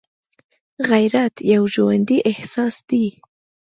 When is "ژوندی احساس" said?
1.75-2.75